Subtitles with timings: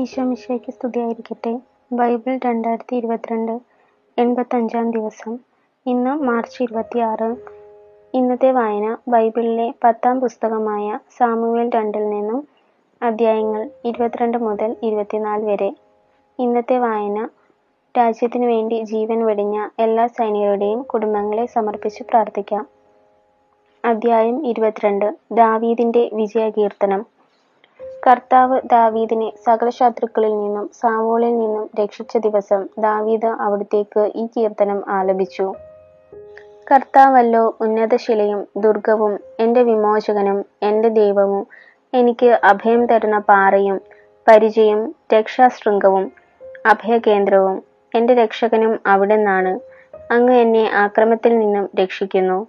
[0.00, 1.60] ഈശോമിശിഹായ്ക്ക് സ്തുതിയായിരിക്കട്ടെ.
[1.92, 3.60] ബൈബിൾ രണ്ടായിരത്തി ഇരുപത്തിരണ്ട്
[4.18, 5.38] എൺപത്തഞ്ചാം ദിവസം.
[5.86, 7.36] ഇന്ന് മാർച്ച് ഇരുപത്തിയാറ്.
[8.14, 12.48] ഇന്നത്തെ വായന ബൈബിളിലെ പത്താം പുസ്തകമായ സാമുവേൽ രണ്ടിൽ നിന്നും
[13.02, 15.74] അധ്യായങ്ങൾ ഇരുപത്തിരണ്ട് മുതൽ ഇരുപത്തിനാല് വരെ.
[16.38, 17.28] ഇന്നത്തെ വായന
[17.98, 22.66] രാജ്യത്തിനു വേണ്ടി ജീവൻ വെടിഞ്ഞ എല്ലാ സൈനികരുടെയും കുടുംബങ്ങളെ സമർപ്പിച്ച് പ്രാർത്ഥിക്കാം.
[23.84, 25.16] അധ്യായം ഇരുപത്തിരണ്ട്.
[25.32, 27.19] ദാവീദിന്റെ വിജയകീർത്തനം.
[28.06, 35.54] കർത്താവ് ദാവീദിനെ സകല ശത്രുക്കളിൽ നിന്നും സാവോളിൽ നിന്നും രക്ഷിച്ച ദിവസം ദാവീദ് അവിടുത്തേക്ക് ഈ കീർത്തനം ആലപിച്ചു.
[36.72, 41.46] കർത്താവല്ലോ ഉന്നതശിലയും ദുർഗവും എന്റെ വിമോചകനും എന്റെ ദൈവവും
[41.94, 43.80] എനിക്ക് അഭയം തരുന്ന പാറയും
[44.28, 46.12] പരിചയം രക്ഷാശൃംഗവും
[46.66, 47.62] അഭയകേന്ദ്രവും
[47.94, 49.60] എന്റെ രക്ഷകനും അവിടുന്നാണ്.
[50.12, 52.46] അങ്ങ് എന്നെ ആക്രമത്തിൽ നിന്നും രക്ഷിക്കുന്നു.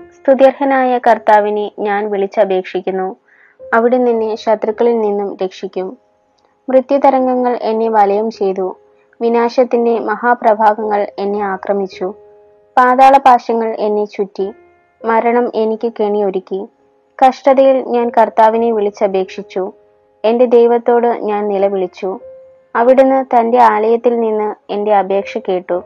[0.00, 3.16] സ്തുത്യർഹനായ കർത്താവിനെ ഞാൻ വിളിച്ചപേക്ഷിക്കുന്നു.
[3.74, 5.98] അവിടെ നിന്നെ ശത്രുക്കളിൽ നിന്നും രക്ഷിക്കും.
[6.68, 8.76] മൃത്യുതരംഗങ്ങൾ എന്നെ വലയം ചെയ്തു.
[9.20, 12.14] വിനാശത്തിന്റെ മഹാപ്രഭാഗങ്ങൾ എന്നെ ആക്രമിച്ചു.
[12.76, 14.52] പാതാളപാശങ്ങൾ എന്നെ ചുറ്റി.
[15.04, 16.66] മരണം എനിക്ക് കെണിയൊരുക്കി.
[17.26, 19.72] കഷ്ടതയിൽ ഞാൻ കർത്താവിനെ വിളിച്ചപേക്ഷിച്ചു.
[20.24, 22.18] എന്റെ ദൈവത്തോട് ഞാൻ നിലവിളിച്ചു.
[22.76, 25.82] അവിടുന്ന് തന്റെ ആലയത്തിൽ നിന്ന് എന്റെ അപേക്ഷ കേട്ടു.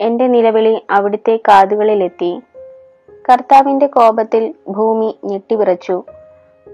[0.00, 2.40] എന്റെ നിലവിളി അവിടുത്തെ കാതുകളിലെത്തി.
[3.30, 6.04] കർത്താവിന്റെ കോപത്തിൽ ഭൂമി ഞെട്ടിവിറച്ചു.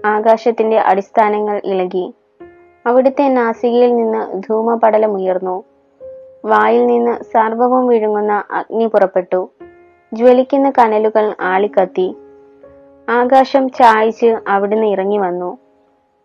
[0.05, 2.13] ആകാശത്തിന്റെ അടിസ്ഥാനങ്ങൾ ഇളകി.
[2.85, 5.63] അവിടുത്തെ നാസികയിൽ നിന്ന് ധൂമപടലമുയർന്നു
[6.45, 9.49] വായിൽ നിന്ന് സർവവും വിഴുങ്ങുന്ന അഗ്നി പുറപ്പെട്ടു.
[10.13, 12.15] ജ്വലിക്കുന്ന കനലുകൾ ആളിക്കത്തി.
[13.09, 15.57] ആകാശം ചായ്ച്ച് അവിടുന്ന് ഇറങ്ങി വന്നു.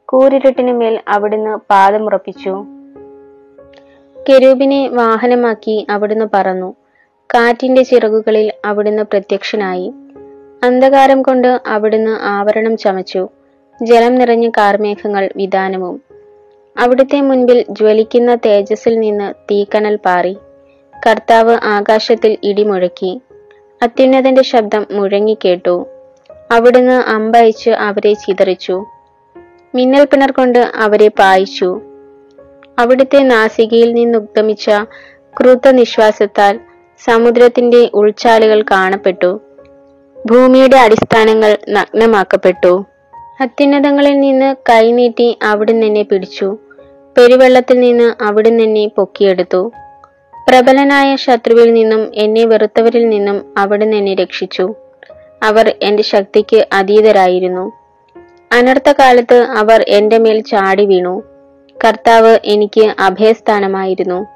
[0.09, 2.65] കൂരിരുട്ടിനു മേൽ അവിടുന്ന് പാദമുറപ്പിച്ചു
[4.29, 6.75] കെരൂബിനെ വാഹനമാക്കി അവിടുന്ന് പറന്നു.
[7.35, 9.93] കാറ്റിന്റെ ചിറകുകളിൽ അവിടുന്ന് പ്രത്യക്ഷനായി.
[10.63, 13.29] അന്ധകാരം കൊണ്ട് അവിടുന്ന് ആവരണം ചമച്ചു.
[13.83, 16.03] ജലം നിറഞ്ഞ കാർമേഘങ്ങൾ വിധാനവും.
[16.79, 20.37] അവിടുത്തെ മുൻപിൽ ജ്വലിക്കുന്ന തേജസ്സിൽ നിന്ന് തീക്കനൽ പാറി.
[21.07, 23.21] കർത്താവ് ആകാശത്തിൽ ഇടിമുഴക്കി.
[23.83, 25.87] അത്യുന്നതന്റെ ശബ്ദം മുഴങ്ങിക്കേട്ടു
[26.51, 28.85] അവിടുന്ന് അമ്പയച്ച് അവരെ ചിതറിച്ചു.
[29.75, 31.81] മിന്നൽ പിണർ കൊണ്ട് അവരെ പായിച്ചു.
[32.79, 34.71] അവിടുത്തെ നാസികയിൽ നിന്നുദ്ഗമിച്ച
[35.41, 36.61] ക്രൂത്ത നിശ്വാസത്താൽ
[37.05, 39.41] സമുദ്രത്തിന്റെ ഉൾച്ചാലുകൾ കാണപ്പെട്ടു.
[40.27, 42.85] ഭൂമിയുടെ അടിസ്ഥാനങ്ങൾ നഗ്നമാക്കപ്പെട്ടു.
[43.41, 46.57] അത്യുന്നതങ്ങളിൽ നിന്ന് കൈനീട്ടി അവിടുന്ന് എന്നെ പിടിച്ചു.
[47.19, 49.73] പെരുവെള്ളത്തിൽ നിന്ന് അവിടുന്ന് എന്നെ പൊക്കിയെടുത്തു.
[50.49, 54.75] പ്രബലനായ ശത്രുവിൽ നിന്നും എന്നെ വെറുത്തവരിൽ നിന്നും അവിടുന്ന് എന്നെ രക്ഷിച്ചു.
[55.43, 57.73] അവർ എന്റെ ശക്തിക്ക് അതീതരായിരുന്നു.
[58.53, 61.23] അനർത്ഥകാലത്ത് അവർ എന്റെ മേൽ ചാടി വീണു.
[61.85, 64.27] കർത്താവ് എനിക്ക് അഭയസ്ഥാനമായിരുന്നു.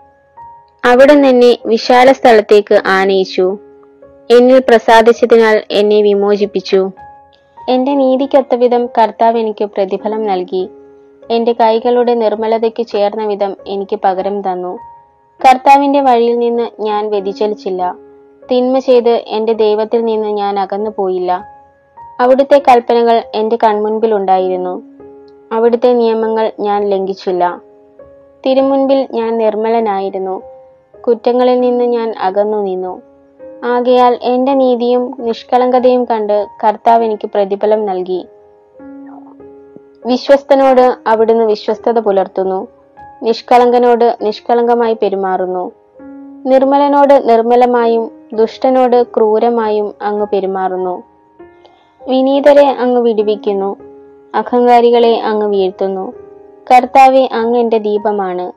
[0.84, 3.58] അവിടെ എന്നെ വിശാല സ്ഥലത്തേക്ക് ആനയിച്ചു.
[4.30, 6.90] എന്നിൽ പ്രസാദിച്ചതിനാൽ എന്നെ വിമോചിപ്പിച്ചു.
[7.70, 10.68] എന്റെ നീതിക്കൊത്തവിധം കർത്താവ് എനിക്ക് പ്രതിഫലം നൽകി.
[11.30, 14.78] എന്റെ കൈകളുടെ നിർമ്മലതയ്ക്ക് ചേർന്ന വിധം എനിക്ക് പകരം തന്നു.
[15.46, 17.96] കർത്താവിന്റെ വഴിയിൽ നിന്ന് ഞാൻ വ്യതിചലിച്ചില്ല.
[18.50, 21.44] തിന്മ ചെയ്ത് എന്റെ ദൈവത്തിൽ നിന്ന് ഞാൻ അകന്നു പോയില്ല.
[22.20, 24.82] അവിടുത്തെ കൽപ്പനകൾ എന്റെ കൺമുൻപിൽ ഉണ്ടായിരുന്നു.
[25.52, 27.60] അവിടുത്തെ നിയമങ്ങൾ ഞാൻ ലംഘിച്ചില്ല.
[28.46, 30.42] തിരുമുൻപിൽ ഞാൻ നിർമ്മലനായിരുന്നു.
[31.06, 33.09] കുറ്റങ്ങളിൽ നിന്ന് ഞാൻ അകന്നു നിന്നു.
[33.64, 38.26] ആകയാൽ എന്റെ നീതിയും നിഷ്കളങ്കതയും കണ്ട് കർത്താവ് എനിക്ക് പ്രതിഫലം നൽകി.
[40.06, 42.66] വിശ്വസ്തനോട് അവിടുന്ന് വിശ്വസ്തത പുലർത്തുന്നു.
[43.22, 45.72] നിഷ്കളങ്കനോട് നിഷ്കളങ്കമായി പെരുമാറുന്നു.
[46.46, 51.02] നിർമ്മലനോട് നിർമ്മലമായും ദുഷ്ടനോട് ക്രൂരമായും അങ്ങ് പെരുമാറുന്നു.
[52.08, 53.76] വിനീതരെ അങ്ങ് വിടുവിക്കുന്നു.
[54.34, 56.12] അഹങ്കാരികളെ അങ്ങ് വീഴ്ത്തുന്നു.
[56.72, 58.52] കർത്താവെ അങ്ങ് എന്റെ ദീപമാണ്.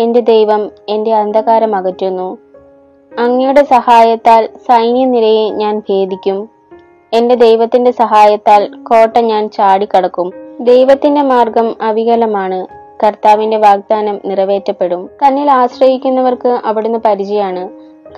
[0.00, 2.38] എന്റെ ദൈവം എന്റെ അന്ധകാരം അകറ്റുന്നു.
[3.18, 6.48] അങ്ങയുടെ സഹായത്താൽ സൈന്യനിരയെ ഞാൻ ഭേദിക്കും.
[7.12, 10.32] എന്റെ ദൈവത്തിന്റെ സഹായത്താൽ കോട്ട ഞാൻ ചാടിക്കടക്കും.
[10.60, 12.66] ദൈവത്തിന്റെ മാർഗം അവികലമാണ്.
[13.06, 15.06] കർത്താവിന്റെ വാഗ്ദാനം നിറവേറ്റപ്പെടും.
[15.06, 17.68] തന്നിൽ ആശ്രയിക്കുന്നവർക്ക് അവിടുന്ന് പരിചയമാണ്.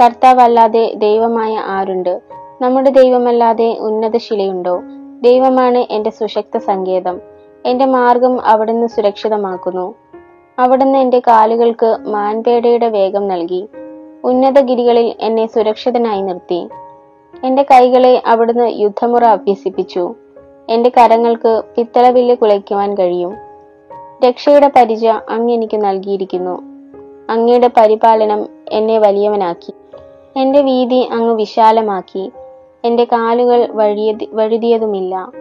[0.02, 2.20] കർത്താവ് അല്ലാതെ ദൈവമായ ആരുണ്ട്?
[2.60, 4.82] നമ്മുടെ ദൈവമല്ലാതെ ഉന്നത ശിലയുണ്ടോ?
[5.20, 7.20] ദൈവമാണ് എന്റെ സുശക്ത സങ്കേതം.
[7.66, 9.94] എന്റെ മാർഗം അവിടുന്ന് സുരക്ഷിതമാക്കുന്നു.
[10.58, 13.68] അവിടുന്ന് എന്റെ കാലുകൾക്ക് മാൻപേടയുടെ വേഗം നൽകി.
[14.24, 16.68] ഉന്നതഗിരികളിൽ എന്നെ സുരക്ഷിതനായി നിർത്തി.
[17.44, 20.14] എന്റെ കൈകളെ അവിടുന്ന് യുദ്ധമുറ അഭ്യസിപ്പിച്ചു.
[20.70, 23.34] എന്റെ കരങ്ങൾക്ക് പിത്തളവില്ല് കുലയ്ക്കുവാൻ കഴിയും.
[24.26, 26.62] രക്ഷയുടെ പരിച അങ്ങ് എനിക്ക് നൽകിയിരിക്കുന്നു.
[27.30, 29.72] അങ്ങയുടെ പരിപാലനം എന്നെ വലിയവനാക്കി.
[30.36, 32.32] എന്റെ വീതി അങ്ങ് വിശാലമാക്കി.
[32.84, 35.32] എന്റെ കാലുകൾ വഴിയ വഴുതിയതുമില്ല.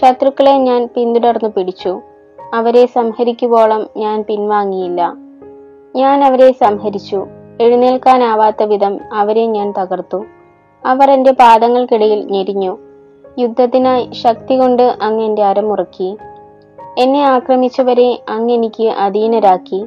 [0.00, 2.00] ശത്രുക്കളെ ഞാൻ പിന്തുടർന്നു പിടിച്ചു.
[2.54, 5.14] അവരെ സംഹരിക്കുവോളം ഞാൻ പിൻവാങ്ങിയില്ല.
[5.96, 7.26] ഞാൻ അവരെ സംഹരിച്ചു.
[7.60, 10.24] എഴുന്നേൽക്കാനാവാത്ത വിധം അവരെ ഞാൻ തകർത്തു.
[10.86, 12.76] അവർ എന്റെ പാദങ്ങൾക്കിടയിൽ ഞെരിഞ്ഞു.
[13.38, 16.16] യുദ്ധത്തിനായി ശക്തി കൊണ്ട് അങ്ങ് എന്റെ അരമുറക്കി
[16.98, 19.86] എന്നെ ആക്രമിച്ചവരെ അങ്ങ് എനിക്ക് അധീനരാക്കി.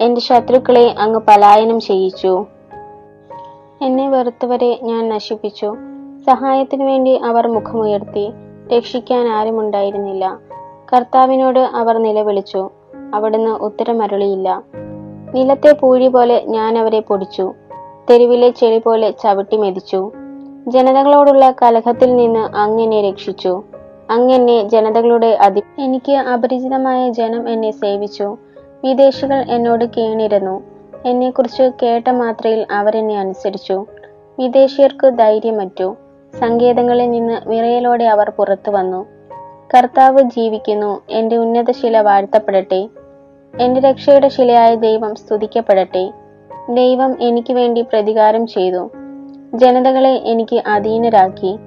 [0.00, 2.46] എന്റെ ശത്രുക്കളെ അങ്ങ് പലായനം ചെയ്യിച്ചു.
[3.82, 5.76] എന്നെ വെറുത്തവരെ ഞാൻ നശിപ്പിച്ചു.
[6.26, 8.32] സഹായത്തിനു വേണ്ടി അവർ മുഖമുയർത്തി.
[8.76, 10.38] രക്ഷിക്കാൻ ആരുമുണ്ടായിരുന്നില്ല.
[10.94, 12.70] കർത്താവിനോട് അവർ നിലവിളിച്ചു.
[13.14, 14.62] അവിടുന്ന് ഉത്തരമരുളിയില്ല.
[15.34, 17.54] നിലത്തെ പൂഴി പോലെ ഞാൻ അവരെ പൊടിച്ചു.
[18.10, 20.12] തെരുവിലെ ചെളി പോലെ ചവിട്ടി മെതിച്ചു.
[20.68, 23.62] ജനതകളോടുള്ള കലഹത്തിൽ നിന്ന് അങ്ങനെ രക്ഷിച്ചു.
[24.10, 28.36] അങ്ങനെ ജനതകളുടെ അതി എനിക്ക് അപരിചിതമായ ജനം എന്നെ സേവിച്ചു.
[28.84, 30.62] വിദേശികൾ എന്നോട് കീണിരുന്നു.
[31.06, 33.86] എന്നെക്കുറിച്ച് കേട്ട മാത്രയിൽ അവരെന്നെ അനുസരിച്ചു.
[34.38, 35.96] വിദേശീയർക്ക് ധൈര്യമറ്റു.
[36.40, 39.06] സങ്കേതങ്ങളിൽ നിന്ന് വിറയലോടെ അവർ പുറത്തു വന്നു.
[39.76, 41.02] കർത്താവ് ജീവിക്കുന്നു.
[41.10, 42.88] എന്റെ ഉന്നതശീല വാഴ്ത്തപ്പെടട്ടെ.
[43.60, 46.12] എന്റെ രക്ഷയുടെ ശിലയായ ദൈവം സ്തുതിക്കപ്പെടട്ടെ.
[46.70, 48.90] ദൈവം എനിക്ക് വേണ്ടി പ്രതികാരം ചെയ്തു.
[49.54, 51.58] ജനതകളെ എനിക്ക് അധീനരാക്കി.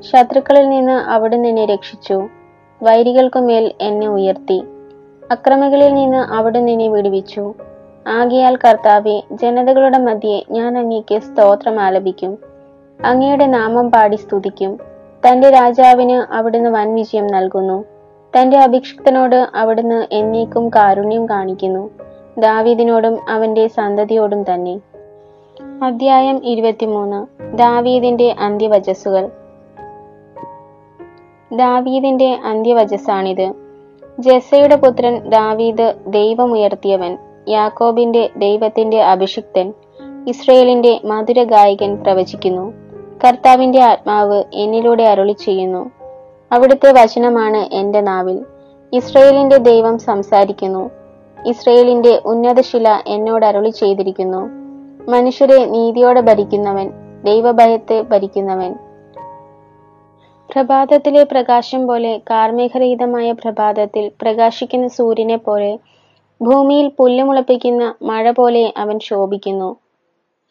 [0.00, 2.28] ശത്രുക്കളിൽ നിന്ന് അവിടുന്ന് എന്നെ രക്ഷിച്ചു.
[2.82, 4.62] വൈരികൾക്കുമേൽ എന്നെ ഉയർത്തി.
[5.30, 7.54] അക്രമികളിൽ നിന്ന് അവിടുന്ന് എന്നെ വിടുവിച്ചു.
[8.08, 12.38] ആകിയാൽ കർത്താവെ ജനതകളുടെ മധ്യേ ഞാൻ അങ്ങേക്ക് സ്തോത്രം ആലപിക്കും.
[13.04, 14.78] അങ്ങയുടെ നാമം പാടി സ്തുതിക്കും.
[15.28, 17.84] തന്റെ രാജാവിന് അവിടുന്ന് വൻ വിജയം നൽകുന്നു.
[18.38, 21.90] തന്റെ അഭിക്ഷിക്തനോട് അവിടുന്ന് എന്നേക്കും കാരുണ്യം കാണിക്കുന്നു.
[22.38, 24.80] ദാവീദിനോടും അവന്റെ സന്തതിയോടും തന്നെ.
[25.84, 27.42] അധ്യായം ഇരുപത്തിമൂന്ന്.
[27.56, 29.28] ദാവീദിന്റെ അന്ത്യവചസ്സുകൾ.
[31.52, 33.52] ദാവീദിന്റെ അന്ത്യവചസ്സാണിത്.
[34.18, 37.18] ജെസയുടെ പുത്രൻ ദാവീദ് ദൈവമുയർത്തിയവൻ
[37.48, 39.72] യാക്കോബിന്റെ ദൈവത്തിന്റെ അഭിഷിക്തൻ
[40.28, 42.72] ഇസ്രയേലിന്റെ മധുര ഗായകൻ പ്രവചിക്കുന്നു.
[43.24, 45.99] കർത്താവിന്റെ ആത്മാവ് എന്നിലൂടെ അരുളി ചെയ്യുന്നു
[46.52, 48.44] അവിടുത്തെ വചനമാണ് എന്റെ നാവിൽ.
[48.92, 50.90] ഇസ്രയേലിന്റെ ദൈവം സംസാരിക്കുന്നു.
[51.46, 54.50] ഇസ്രയേലിന്റെ ഉന്നതശില എന്നോട് അരുളി ചെയ്തിരിക്കുന്നു.
[55.10, 56.90] മനുഷ്യരെ നീതിയോടെ ഭരിക്കുന്നവൻ
[57.24, 58.74] ദൈവഭയത്തെ ഭരിക്കുന്നവൻ.
[60.54, 65.78] പ്രഭാതത്തിലെ പ്രകാശം പോലെ കാർമേഘരഹിതമായ പ്രഭാതത്തിൽ പ്രകാശിക്കുന്ന സൂര്യനെ പോലെ
[66.42, 69.76] ഭൂമിയിൽ പുല്ല് മുളപ്പിക്കുന്ന മഴ പോലെ അവൻ ശോഭിക്കുന്നു.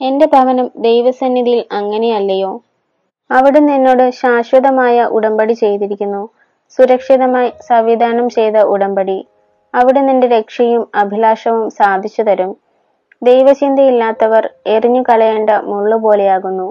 [0.02, 2.62] എന്റെ ഭവനം ദൈവസന്നിധിയിൽ അങ്ങനെയല്ലയോ?
[3.30, 6.30] അവിടുന്ന് എന്നോട് ശാശ്വതമായ ഉടമ്പടി ചെയ്തിരിക്കുന്നു.
[6.78, 9.28] സുരക്ഷിതമായി സംവിധാനം ചെയ്ത ഉടമ്പടി.
[9.74, 12.52] അവിടെ നിന്റെ രക്ഷയും അഭിലാഷവും സാധിച്ചു തരും.
[13.22, 16.68] ദൈവചിന്തയില്ലാത്തവർ എറിഞ്ഞു കളയേണ്ട മുള്ളുപോലെയാകുന്നു.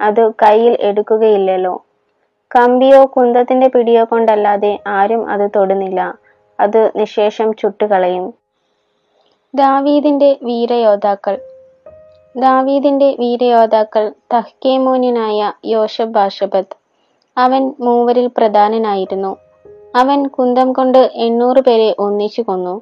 [0.00, 1.74] അത് കയ്യിൽ എടുക്കുകയില്ലല്ലോ.
[2.50, 6.00] കമ്പിയോ കുന്തത്തിന്റെ പിടിയോ കൊണ്ടല്ലാതെ ആരും അത് തൊടുന്നില്ല.
[6.58, 8.26] അത് നിശേഷം ചുട്ടുകളയും.
[9.54, 11.36] ദാവീദിന്റെ വീരയോദ്ധാക്കൾ.
[12.36, 16.76] ദാവീദിന്റെ വീരയോദ്ധാക്കൾ തഹ്കേമോനായ യോഷബ് ബാഷബത്ത്
[17.38, 19.36] അവൻ മൂവരിൽ പ്രധാനനായിരുന്നു.
[19.96, 22.80] അവൻ കുന്തം കൊണ്ട് എണ്ണൂറ് പേരെ ഒന്നിച്ചു കൊന്നു.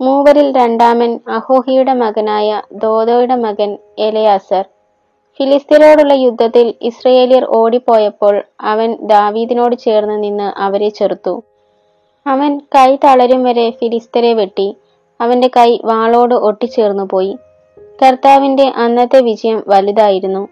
[0.00, 4.64] മൂവരിൽ രണ്ടാമൻ അഹോഹിയുടെ മകനായ ദോദോയുടെ മകൻ എലയാസർ.
[5.38, 11.42] ഫിലിസ്തീനോടുള്ള യുദ്ധത്തിൽ ഇസ്രയേലിയർ ഓടിപ്പോയപ്പോൾ അവൻ ദാവീദിനോട് ചേർന്ന് നിന്ന് അവരെ ചെറുത്തു.
[12.26, 14.76] അവൻ കൈ തളരും വരെ ഫിലിസ്തരെ വെട്ടി.
[15.20, 17.38] അവന്റെ കൈ വാളോട് ഒട്ടിച്ചേർന്നു പോയി
[18.02, 20.48] കർത്താവിന്റെ അന്നത്തെ വിജയം വലുതായിരുന്നു.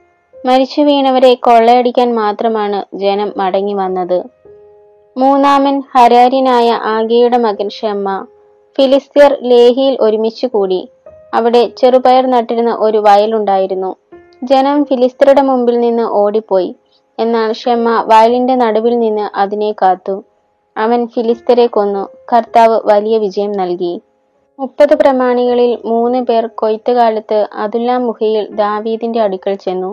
[0.46, 4.24] മരിച്ചു വീണവരെ കൊള്ളയടിക്കാൻ മാത്രമാണ് ജനം മടങ്ങി വന്നത്.
[5.16, 8.26] മൂന്നാമൻ ഹരാരിനായ ആഗയുടെ മകൻ ഷെമ്മ
[8.76, 10.88] ഫിലിസ്തീർ ലേഹിയിൽ ഒരുമിച്ചു കൂടി.
[11.34, 13.96] അവിടെ ചെറുപയർ നട്ടിരുന്ന ഒരു വയലുണ്ടായിരുന്നു
[14.42, 16.76] ജനം ഫിലിസ്തീരുടെ മുമ്പിൽ നിന്ന് ഓടിപ്പോയി.
[17.18, 20.24] എന്നാൽ ഷെമ്മ വയലിന്റെ നടുവിൽ നിന്ന് അതിനെ കാത്തു.
[20.76, 22.08] അവൻ ഫിലിസ്തരെ കൊന്നു.
[22.32, 24.00] കർത്താവ് വലിയ വിജയം നൽകി.
[24.58, 29.90] മുപ്പത് പ്രമാണികളിൽ മൂന്ന് പേർ കൊയ്ത്തുകാലത്ത് അതുല്ലാം മുഹിയിൽ ദാവീദിന്റെ അടുക്കൽ ചെന്നു.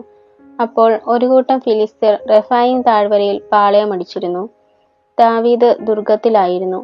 [0.61, 4.49] അപ്പോൾ ഒരു കൂട്ടം ഫിലിസ്തീർ റഫായിൻ താഴ്വരയിൽ പാളയമടിച്ചിരുന്നു
[5.19, 6.79] ദാവീദ് ദുർഗത്തിലായിരുന്നു.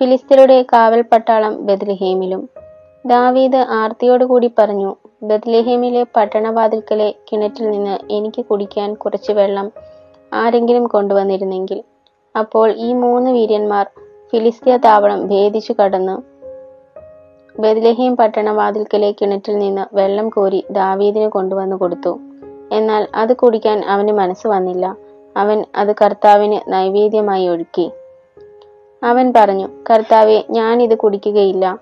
[0.00, 2.48] ഫിലിസ്തീരുടെ കാവൽ പട്ടാളം ബദ്ലഹേമിലും
[3.06, 9.72] ദാവീദ് ആർത്തിയോടുകൂടി പറഞ്ഞു ബദ്ലഹേമിലെ പട്ടണവാതിൽക്കലെ കിണറ്റിൽ നിന്ന് എനിക്ക് കുടിക്കാൻ കുറച്ച് വെള്ളം
[10.34, 11.84] ആരെങ്കിലും കൊണ്ടുവന്നിരുന്നെങ്കിൽ.
[12.34, 13.86] അപ്പോൾ ഈ മൂന്ന് വീര്യന്മാർ
[14.30, 16.35] ഫിലിസ്തീയ താവളം ഭേദിച്ചു കടന്ന്
[17.60, 22.18] ബദ്ലഹീം പട്ടണവാതിൽക്കലെ കിണറ്റിൽ നിന്ന് വെള്ളം കോരി ദാവീദിന് കൊണ്ടുവന്നു കൊടുത്തു.
[22.72, 24.96] എന്നാൽ അത് കുടിക്കാൻ അവന് മനസ്സ് വന്നില്ല.
[25.36, 27.90] അവൻ അത് കർത്താവിന് നൈവേദ്യമായി ഒഴുക്കി
[29.04, 31.78] അവൻ പറഞ്ഞു കർത്താവെ ഞാൻ ഇത് കുടിക്കുകയില്ല.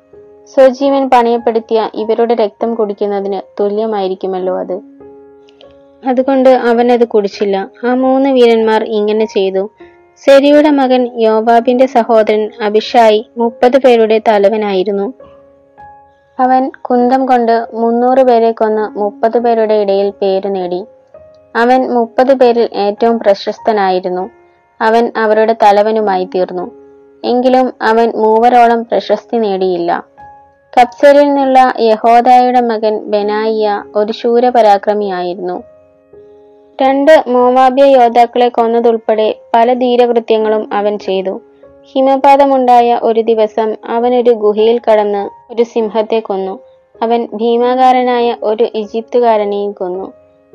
[0.54, 4.80] സ്വജീവൻ പണയപ്പെടുത്തിയ ഇവരുടെ രക്തം കുടിക്കുന്നതിന് തുല്യമായിരിക്കുമല്ലോ അത്.
[6.06, 7.70] അതുകൊണ്ട് അവൻ അത് കുടിച്ചില്ല.
[7.86, 9.70] ആ മൂന്ന് വീരന്മാർ ഇങ്ങനെ ചെയ്തു.
[10.16, 15.12] സെരിയുടെ മകൻ യോവാബിന്റെ സഹോദരൻ അഭിഷായി മുപ്പത് പേരുടെ തലവനായിരുന്നു.
[16.40, 20.84] അവൻ കുന്തം കൊണ്ട് മുന്നൂറ് പേരെ കൊന്ന് മുപ്പത് പേരുടെ ഇടയിൽ പേര് നേടി.
[21.56, 24.30] അവൻ മുപ്പത് പേരിൽ ഏറ്റവും പ്രശസ്തനായിരുന്നു.
[24.80, 26.70] അവൻ അവരുടെ തലവനുമായി തീർന്നു.
[27.24, 30.04] എങ്കിലും അവൻ മൂവരോളം പ്രശസ്തി നേടിയില്ല.
[30.80, 35.62] കപ്സരിൽ നിന്നുള്ള യഹോദായുടെ മകൻ ബെനായിയ ഒരു ശൂരപരാക്രമിയായിരുന്നു.
[36.82, 41.40] രണ്ട് മോവാബ്യ യോദ്ധാക്കളെ കൊന്നതുൾപ്പെടെ പല ധീരകൃത്യങ്ങളും അവൻ ചെയ്തു.
[41.92, 46.58] ഹിമപാതമുണ്ടായ ഒരു ദിവസം അവൻ ഒരു ഗുഹയിൽ കടന്ന് ഒരു സിംഹത്തെ കൊന്നു.
[47.02, 50.12] അവൻ ഭീമാകാരനായ ഒരു ഈജിപ്തുകാരനെയും കൊന്നു.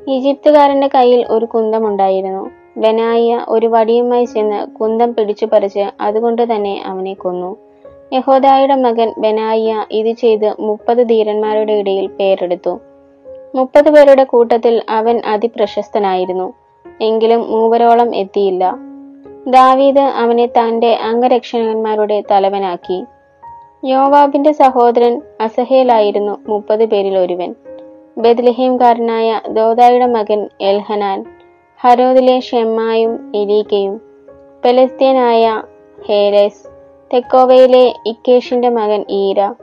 [0.10, 2.50] ഈജിപ്തുകാരന്റെ കയ്യിൽ ഒരു കുന്തമുണ്ടായിരുന്നു.
[2.78, 7.58] ബനായ ഒരു വടിയുമായി ചെന്ന് കുന്തം പിടിച്ചു പറിച്ച് അതുകൊണ്ട് തന്നെ അവനെ കൊന്നു.
[8.14, 12.80] യഹോദായുടെ മകൻ ബനായ ഇത് ചെയ്ത് മുപ്പത് ധീരന്മാരുടെ ഇടയിൽ പേരെടുത്തു.
[13.56, 16.54] മുപ്പത് പേരുടെ കൂട്ടത്തിൽ അവൻ അതിപ്രശസ്തനായിരുന്നു.
[17.02, 18.89] എങ്കിലും മൂവരോളം എത്തിയില്ല.
[19.48, 23.06] ദാവീദ് അവനെ തന്റെ അംഗരക്ഷകന്മാരുടെ തലവനാക്കി.
[23.84, 27.56] യോവാബിന്റെ സഹോദരൻ അസഹേലായിരുന്നു മുപ്പത് പേരിൽ ഒരുവൻ.
[28.18, 31.26] ബദ്ലഹീംകാരനായ ദോദായുടെ മകൻ എൽഹനാൻ
[31.80, 34.02] ഹരോദിലെ ഷെമ്മായും എലീക്കയും
[34.66, 35.64] പെലസ്തീനായ
[36.06, 36.70] ഹേരസ്
[37.14, 39.56] തെക്കോവയിലെ ഇക്കേഷിന്റെ മകൻ ഈര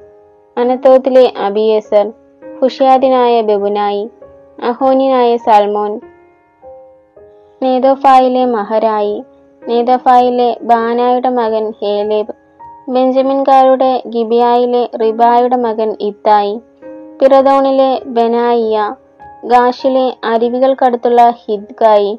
[0.57, 2.13] അനത്തോത്തിലെ അബിയസർ
[2.61, 4.09] ഹുഷ്യാദിനായ ബെബുനായി
[4.63, 6.01] അഹോനിനായ സൽമോൻ
[7.63, 9.25] നേതോഫായിലെ മഹരായി
[9.69, 12.35] നേതോഫായിലെ ബാനായുടെ മകൻ ഹേലേബ്
[12.89, 16.55] ബെഞ്ചമിൻകാരുടെ ഗിബിയായിലെ റിബായുടെ മകൻ ഇത്തായി
[17.21, 18.77] പിറദോണിലെ ബെനായിയ
[19.45, 22.13] ഗാഷിലെ അരുവികൾക്കടുത്തുള്ള ഹിദ്ഗായി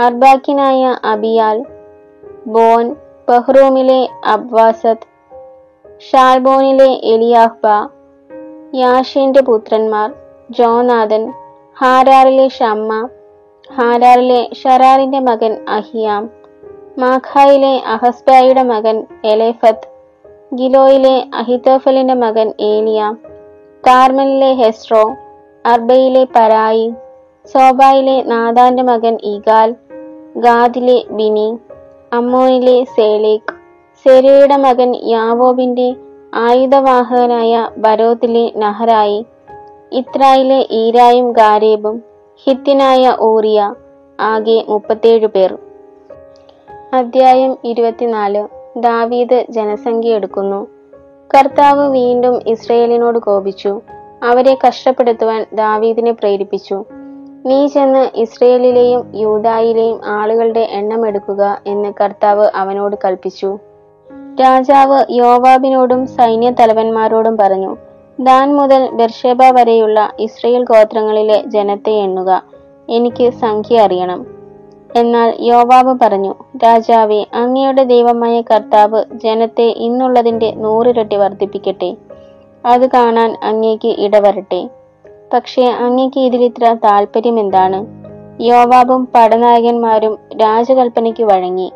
[0.00, 1.58] അർബാക്കിനായ അബിയാൽ
[2.46, 2.86] ബോൻ
[3.28, 5.10] ബഹ്റൂമിലെ അബ്വാസത്ത്
[6.10, 7.66] ഷാൽബോണിലെ എലിയാഹ്ബ
[8.74, 10.08] യാഷിന്റെ പുത്രന്മാർ
[10.50, 11.24] ജോനാഥൻ
[11.76, 12.90] ഹാരാറിലെ ഷമ്മ
[13.70, 16.24] ഹാരാറിലെ ഷറാറിന്റെ മകൻ അഹിയാം
[16.96, 19.88] മാഖായിലെ അഹസ്ബായുടെ മകൻ എലേഫത്ത്
[20.54, 23.00] ഗിലോയിലെ അഹിതോഫലിന്റെ മകൻ ഏലിയ
[23.86, 25.14] കാർമലിലെ ഹെസ്ട്രോ
[25.64, 26.86] അർബയിലെ പരായി
[27.54, 29.74] സോബായിലെ നാദാന്റെ മകൻ ഇഗാൽ
[30.36, 31.58] ഗാദിലെ ബിനി
[32.12, 33.54] അമ്മോയിലെ സേലേഖ്
[34.06, 35.96] സെരയുടെ മകൻ യാവോബിന്റെ
[36.32, 39.26] ആയുധവാഹകനായ ബരോത്തിലെ നഹറായി
[39.92, 42.02] ഇത്രായിലെ ഈരായും ഗാരേബും
[42.46, 43.74] ഹിത്തിനായ ഊറിയ
[44.18, 45.63] ആകെ മുപ്പത്തേഴു പേർ.
[46.94, 48.48] അധ്യായം ഇരുപത്തിനാല്.
[48.76, 50.66] ദാവീദ് ജനസംഖ്യ എടുക്കുന്നു
[51.34, 53.80] കർത്താവ് വീണ്ടും ഇസ്രയേലിനോട് കോപിച്ചു.
[54.24, 56.84] അവരെ കഷ്ടപ്പെടുത്തുവാൻ ദാവീദിനെ പ്രേരിപ്പിച്ചു.
[57.46, 63.58] നീ ചെന്ന് ഇസ്രയേലിലെയും യൂതായിലെയും ആളുകളുടെ എണ്ണം എടുക്കുക എന്ന് കർത്താവ് അവനോട് കൽപ്പിച്ചു.
[64.40, 67.76] രാജാവ് യോവാബിനോടും സൈന്യ തലവന്മാരോടും പറഞ്ഞു
[68.20, 72.42] ദാൻ മുതൽ ബെർഷേബ വരെയുള്ള ഇസ്രയേൽ ഗോത്രങ്ങളിലെ ജനത്തെ എണ്ണുക.
[72.90, 74.33] എനിക്ക് സംഖ്യ അറിയണം.
[74.96, 76.34] എന്നാൽ യോവാബ് പറഞ്ഞു
[76.64, 81.96] രാജാവെ അങ്ങയുടെ ദൈവമായ കർത്താവ് ജനത്തെ ഇന്നുള്ളതിന്റെ നൂറിരട്ടി വർദ്ധിപ്പിക്കട്ടെ.
[82.66, 84.68] അത് കാണാൻ അങ്ങേക്ക് ഇടവരട്ടെ.
[85.32, 88.04] പക്ഷേ അങ്ങേക്ക് ഇതിലിത്ര താല്പര്യം എന്താണ്?
[88.42, 91.72] യോവാബും പടനായകന്മാരും രാജകൽപ്പനയ്ക്ക് വഴങ്ങി.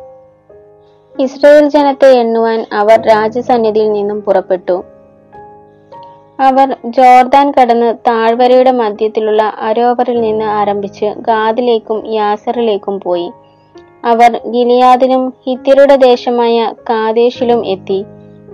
[1.19, 4.83] ഇസ്രയേൽ ജനത്തെ എണ്ണുവാൻ അവർ രാജസന്നിധിയിൽ നിന്നും പുറപ്പെട്ടു.
[6.39, 13.31] അവർ ജോർദാൻ കടന്ന് താഴ്വരയുടെ മധ്യത്തിലുള്ള അരോവറിൽ നിന്ന് ആരംഭിച്ച് ഗാദിലേക്കും യാസറിലേക്കും പോയി.
[14.05, 18.03] അവർ ഗിലിയാദിനും ഹിത്യരുടെ ദേശമായ കാദേശിലും എത്തി.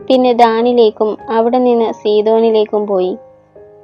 [0.09, 3.17] പിന്നെ ദാനിലേക്കും അവിടെ നിന്ന് സീതോനിലേക്കും പോയി.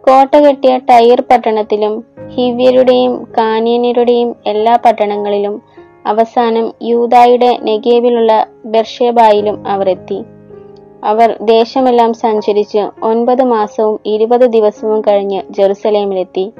[0.07, 2.03] കോട്ട കെട്ടിയ ടൈർ പട്ടണത്തിലും
[2.35, 5.61] ഹിവ്യരുടെയും കാനിയനരുടെയും എല്ലാ പട്ടണങ്ങളിലും
[6.05, 10.19] അവസാനം യൂതായുടെ നെഗേവിലുള്ള ബെർഷേബായിലും അവർ എത്തി
[11.03, 16.51] അവർ ദേശമെല്ലാം സഞ്ചരിച്ച് ഒൻപത് മാസവും ഇരുപത് ദിവസവും കഴിഞ്ഞ് ജെറുസലേമിലെത്തി.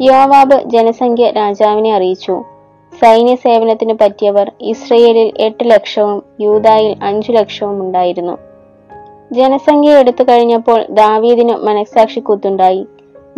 [0.00, 2.42] യോവാബ് ജനസംഖ്യ രാജാവിനെ അറിയിച്ചു.
[3.02, 8.38] സൈന്യ സേവനത്തിന് പറ്റിയവർ ഇസ്രയേലിൽ എട്ട് ലക്ഷവും യൂതായിൽ അഞ്ചു ലക്ഷവും ഉണ്ടായിരുന്നു.
[9.32, 12.86] ജനസംഖ്യ എടുത്തു കഴിഞ്ഞപ്പോൾ ദാവീദിന് മനസ്സാക്ഷി കുത്തുണ്ടായി.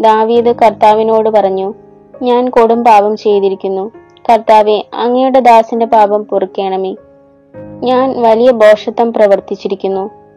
[0.00, 1.74] ദാവീദ് കർത്താവിനോട് പറഞ്ഞു
[2.22, 3.90] ഞാൻ കൊടും പാപം ചെയ്തിരിക്കുന്നു.
[4.30, 6.96] കർത്താവെ അങ്ങയുടെ ദാസിന്റെ പാപം പൊറുക്കേണമേ.
[7.84, 10.27] ഞാൻ വലിയ ബോഷത്വം പ്രവർത്തിച്ചിരിക്കുന്നു.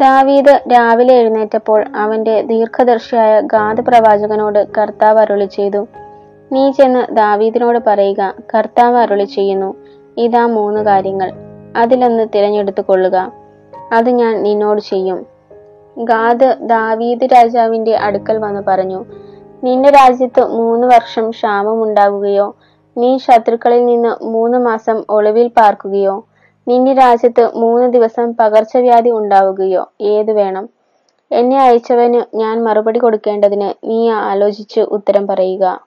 [0.00, 5.86] ദാവീദ് രാവിലെ എഴുന്നേറ്റപ്പോൾ അവന്റെ ദീർഘദർശിയായ ഗാദ് പ്രവാചകനോട് കർത്താവ് അരുളി ചെയ്തു.
[6.52, 9.74] നീ ചെന്ന് ദാവീദിനോട് പറയുക കർത്താവ് അരുളി ചെയ്യുന്നു.
[10.16, 11.32] ഇതാ മൂന്ന് കാര്യങ്ങൾ.
[11.76, 13.32] അതിലൊന്ന് തിരഞ്ഞെടുത്തു കൊള്ളുക.
[13.92, 15.26] അത് ഞാൻ നിന്നോട് ചെയ്യും.
[15.98, 19.04] ഗാദ് ദാവീദ് രാജാവിന്റെ അടുക്കൽ വന്ന് പറഞ്ഞു
[19.64, 22.56] നിന്റെ രാജ്യത്ത് മൂന്ന് വർഷം ക്ഷാമമുണ്ടാകുകയോ
[22.98, 26.24] നീ ശത്രുക്കളിൽ നിന്ന് മൂന്ന് മാസം ഒളിവിൽ പാർക്കുകയോ
[26.68, 30.68] നിന്റെ രാജ്യത്ത് മൂന്ന് ദിവസം പകർച്ചവ്യാധി ഉണ്ടാവുകയോ ഏതു വേണം?
[31.32, 35.86] എന്നെ അയച്ചവന് ഞാൻ മറുപടി കൊടുക്കേണ്ടതിന് നീ ആലോചിച്ച് ഉത്തരം പറയുക.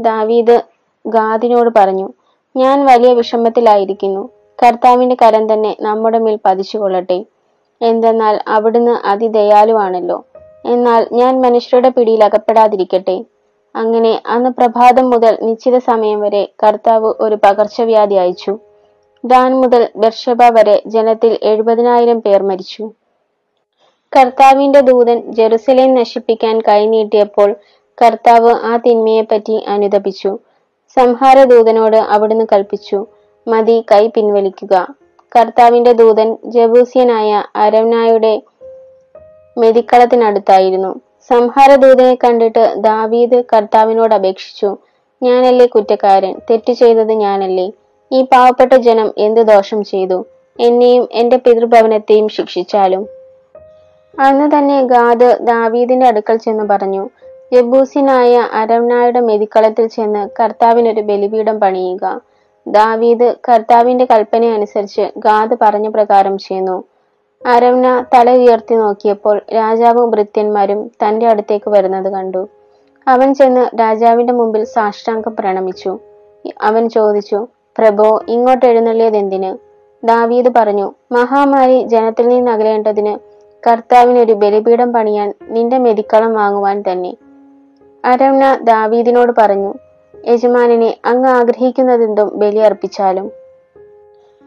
[0.00, 0.62] ദാവീദ്
[1.06, 2.12] ഗാദിനോട് പറഞ്ഞു
[2.56, 4.28] ഞാൻ വലിയ വിഷമത്തിലായിരിക്കുന്നു.
[4.64, 7.24] കർത്താവിന്റെ കരം തന്നെ നമ്മുടെ മേൽ പതിച്ചുകൊള്ളട്ടെ.
[7.82, 10.24] എന്തെന്നാൽ അവിടുന്ന് അതിദയാലുവാണല്ലോ.
[10.66, 13.24] എന്നാൽ ഞാൻ മനുഷ്യരുടെ പിടിയിൽ അകപ്പെടാതിരിക്കട്ടെ.
[13.76, 18.58] അങ്ങനെ അന്ന് പ്രഭാതം മുതൽ നിശ്ചിത സമയം വരെ കർത്താവ് ഒരു പകർച്ചവ്യാധി അയച്ചു.
[19.24, 22.90] ദാൻ മുതൽ ബർഷബ വരെ ജനത്തിൽ എഴുപതിനായിരം പേർ മരിച്ചു.
[24.16, 27.56] കർത്താവിന്റെ ദൂതൻ ജെറുസലേം നശിപ്പിക്കാൻ കൈനീട്ടിയപ്പോൾ
[28.02, 30.38] കർത്താവ് ആ തിന്മയെപ്പറ്റി അനുതപിച്ചു.
[30.96, 33.06] സംഹാരദൂതനോട് അവിടുന്ന് കൽപ്പിച്ചു
[33.48, 34.94] മതി കൈ പിൻവലിക്കുക.
[35.36, 38.42] കർത്താവിന്റെ ദൂതൻ ജബൂസ്യനായ അരവനായുടെ
[39.58, 41.00] മെതിക്കളത്തിനടുത്തായിരുന്നു.
[41.28, 44.76] സംഹാരദൂതനെ കണ്ടിട്ട് ദാവീദ് കർത്താവിനോട് അപേക്ഷിച്ചു
[45.22, 46.40] ഞാനല്ലേ കുറ്റക്കാരൻ?
[46.50, 47.72] തെറ്റു ചെയ്തത് ഞാനല്ലേ?
[48.12, 50.26] ഈ പാവപ്പെട്ട ജനം എന്ത് ദോഷം ചെയ്തു?
[50.60, 53.06] എന്നെയും എന്റെ പിതൃഭവനത്തെയും ശിക്ഷിച്ചാലും?
[54.20, 57.08] അന്ന് തന്നെ ഗാദ് ദാവീദിന്റെ അടുക്കൽ ചെന്ന് പറഞ്ഞു
[57.52, 62.20] ജബൂസിനായ അരവ്നായുടെ മെതിക്കളത്തിൽ ചെന്ന് കർത്താവിനൊരു ബലിപീഠം പണിയുക.
[62.68, 66.84] ദാവീദ് കർത്താവിന്റെ കൽപ്പന അനുസരിച്ച് ഗാദ് പറഞ്ഞ പ്രകാരം ചെയ്യുന്നു
[67.46, 72.48] അരവ്ന തല ഉയർത്തി നോക്കിയപ്പോൾ രാജാവും ഭൃത്യന്മാരും തന്റെ അടുത്തേക്ക് വരുന്നത് കണ്ടു.
[73.08, 75.98] അവൻ ചെന്ന് രാജാവിന്റെ മുമ്പിൽ സാഷ്ടാംഗം പ്രണമിച്ചു.
[76.62, 77.46] അവൻ ചോദിച്ചു
[77.78, 79.50] പ്രഭോ ഇങ്ങോട്ട് എഴുന്നള്ളിയത് എന്തിന്
[80.06, 83.18] ദാവീദ് പറഞ്ഞു മഹാമാരി ജനത്തിൽ നിന്ന് അകലേണ്ടതിന്
[83.68, 87.16] കർത്താവിനൊരു ബലിപീഠം പണിയാൻ നിന്റെ മെതിക്കളം വാങ്ങുവാൻ തന്നെ.
[88.04, 89.74] അരവണ ദാവീദിനോട് പറഞ്ഞു
[90.26, 93.30] യജമാനിനെ അങ്ങ് ആഗ്രഹിക്കുന്നതെന്തും ബലി അർപ്പിച്ചാലും.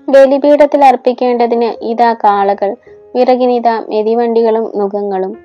[0.09, 2.75] ബലിപീഠത്തിൽ അർപ്പിക്കേണ്ടതിന് ഇതാ കാളകൾ
[3.15, 5.37] വിറകിനിതാ മെതിവണ്ടികളും നുഖങ്ങളും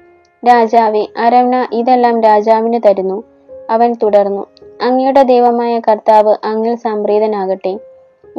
[0.49, 3.23] രാജാവെ അരവണ ഇതെല്ലാം രാജാവിന് തരുന്നു
[3.71, 4.47] അവൻ തുടർന്നു.
[4.83, 7.79] അങ്ങയുടെ ദൈവമായ കർത്താവ് അങ്ങിൽ സംപ്രീതനാകട്ടെ.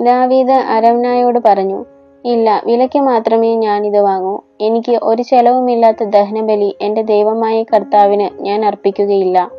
[0.03, 1.85] ദാവീദ് അരവ്നായോട് പറഞ്ഞു
[2.25, 4.39] ഇല്ല വിലയ്ക്ക് മാത്രമേ ഞാൻ ഇത് വാങ്ങൂ.
[4.61, 9.51] എനിക്ക് ഒരു ചെലവുമില്ലാത്ത ദഹനബലി എന്റെ ദൈവമായ കർത്താവിന് ഞാൻ അർപ്പിക്കുകയില്ല.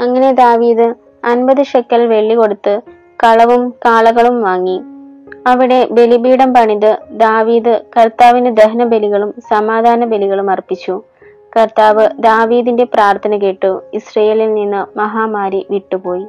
[0.00, 0.94] അങ്ങനെ ദാവീദ്
[1.24, 2.80] അൻപത് ഷെക്കൽ വെള്ളി കൊടുത്ത്
[3.24, 4.82] കളവും കാളകളും വാങ്ങി.
[5.46, 11.02] അവിടെ ബലിപീഠം പണിത് ദാവീദ് കർത്താവിന് ദഹനബലികളും സമാധാന ബലികളും അർപ്പിച്ചു.
[11.56, 13.82] കർത്താവ് ദാവീദിന്റെ പ്രാർത്ഥന കേട്ടു.
[13.94, 16.26] ഇസ്രയേലിൽ നിന്ന് മഹാമാരി വിട്ടുപോയി.